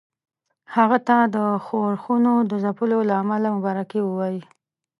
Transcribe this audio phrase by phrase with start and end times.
[0.75, 4.41] هغه ته د ښورښونو د ځپلو له امله مبارکي ووايي.